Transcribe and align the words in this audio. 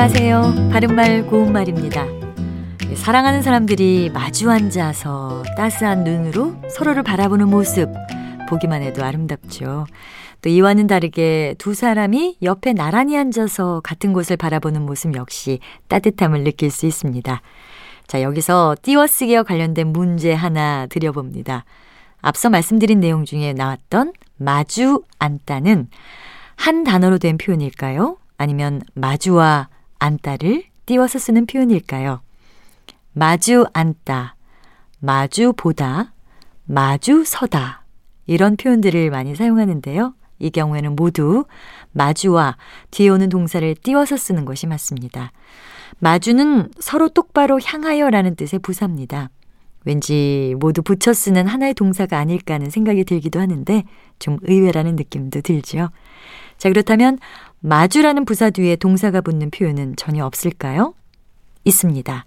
안녕하세요. 0.00 0.70
바른말 0.70 1.26
고운말입니다. 1.26 2.06
사랑하는 2.94 3.42
사람들이 3.42 4.10
마주 4.14 4.48
앉아서 4.48 5.42
따스한 5.56 6.04
눈으로 6.04 6.54
서로를 6.70 7.02
바라보는 7.02 7.48
모습 7.48 7.92
보기만 8.48 8.82
해도 8.82 9.02
아름답죠. 9.02 9.86
또 10.40 10.48
이와는 10.48 10.86
다르게 10.86 11.56
두 11.58 11.74
사람이 11.74 12.36
옆에 12.42 12.74
나란히 12.74 13.18
앉아서 13.18 13.80
같은 13.82 14.12
곳을 14.12 14.36
바라보는 14.36 14.82
모습 14.82 15.16
역시 15.16 15.58
따뜻함을 15.88 16.44
느낄 16.44 16.70
수 16.70 16.86
있습니다. 16.86 17.42
자, 18.06 18.22
여기서 18.22 18.76
띄어쓰기와 18.80 19.42
관련된 19.42 19.88
문제 19.88 20.32
하나 20.32 20.86
드려봅니다. 20.86 21.64
앞서 22.20 22.50
말씀드린 22.50 23.00
내용 23.00 23.24
중에 23.24 23.52
나왔던 23.52 24.12
마주 24.36 25.02
앉다는 25.18 25.88
한 26.54 26.84
단어로 26.84 27.18
된 27.18 27.36
표현일까요? 27.36 28.16
아니면 28.36 28.80
마주와 28.94 29.70
앉다를 29.98 30.64
띄워서 30.86 31.18
쓰는 31.18 31.46
표현일까요? 31.46 32.20
마주 33.12 33.66
앉다, 33.72 34.36
마주 35.00 35.52
보다, 35.56 36.12
마주 36.64 37.24
서다. 37.24 37.84
이런 38.26 38.56
표현들을 38.56 39.10
많이 39.10 39.34
사용하는데요. 39.34 40.14
이 40.38 40.50
경우에는 40.50 40.94
모두 40.94 41.46
마주와 41.92 42.56
뒤에 42.90 43.08
오는 43.08 43.28
동사를 43.28 43.74
띄워서 43.82 44.16
쓰는 44.16 44.44
것이 44.44 44.66
맞습니다. 44.66 45.32
마주는 45.98 46.70
서로 46.78 47.08
똑바로 47.08 47.58
향하여 47.60 48.10
라는 48.10 48.36
뜻의 48.36 48.60
부사입니다. 48.60 49.30
왠지 49.84 50.54
모두 50.60 50.82
붙여 50.82 51.12
쓰는 51.12 51.46
하나의 51.46 51.74
동사가 51.74 52.18
아닐까 52.18 52.54
하는 52.54 52.70
생각이 52.70 53.04
들기도 53.04 53.40
하는데 53.40 53.84
좀 54.18 54.36
의외라는 54.42 54.96
느낌도 54.96 55.40
들죠. 55.40 55.88
자, 56.58 56.68
그렇다면 56.68 57.18
마주라는 57.60 58.24
부사 58.24 58.50
뒤에 58.50 58.76
동사가 58.76 59.20
붙는 59.20 59.50
표현은 59.50 59.96
전혀 59.96 60.24
없을까요? 60.24 60.94
있습니다. 61.64 62.24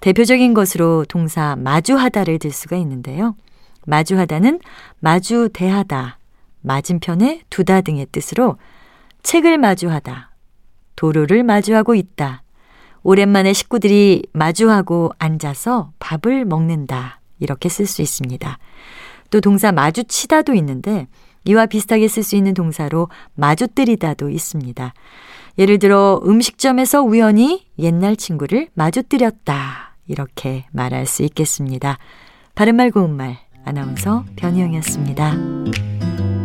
대표적인 0.00 0.54
것으로 0.54 1.04
동사 1.08 1.56
마주하다를 1.56 2.38
들 2.38 2.50
수가 2.50 2.76
있는데요. 2.76 3.36
마주하다는 3.86 4.60
마주 4.98 5.48
대하다, 5.52 6.18
맞은편에 6.62 7.42
두다 7.50 7.82
등의 7.82 8.06
뜻으로 8.12 8.58
책을 9.22 9.58
마주하다, 9.58 10.30
도로를 10.96 11.42
마주하고 11.42 11.94
있다, 11.94 12.42
오랜만에 13.02 13.52
식구들이 13.52 14.24
마주하고 14.32 15.12
앉아서 15.18 15.92
밥을 16.00 16.44
먹는다. 16.44 17.20
이렇게 17.38 17.68
쓸 17.68 17.86
수 17.86 18.02
있습니다. 18.02 18.58
또 19.30 19.40
동사 19.40 19.70
마주치다도 19.70 20.54
있는데 20.54 21.06
이와 21.46 21.66
비슷하게 21.66 22.08
쓸 22.08 22.22
수 22.22 22.36
있는 22.36 22.54
동사로 22.54 23.08
마주뜨리다도 23.34 24.28
있습니다. 24.28 24.92
예를 25.58 25.78
들어 25.78 26.20
음식점에서 26.24 27.02
우연히 27.02 27.66
옛날 27.78 28.16
친구를 28.16 28.68
마주뜨렸다. 28.74 29.96
이렇게 30.06 30.66
말할 30.72 31.06
수 31.06 31.22
있겠습니다. 31.22 31.98
바른말 32.54 32.90
고운말 32.90 33.38
아나운서 33.64 34.24
변희영이었습니다. 34.36 36.35